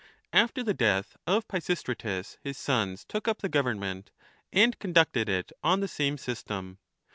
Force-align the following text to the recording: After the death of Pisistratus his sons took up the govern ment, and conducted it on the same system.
After 0.33 0.63
the 0.63 0.73
death 0.73 1.15
of 1.27 1.47
Pisistratus 1.47 2.39
his 2.43 2.57
sons 2.57 3.05
took 3.05 3.27
up 3.27 3.43
the 3.43 3.47
govern 3.49 3.79
ment, 3.79 4.09
and 4.51 4.79
conducted 4.79 5.29
it 5.29 5.51
on 5.63 5.79
the 5.79 5.87
same 5.87 6.17
system. 6.17 6.79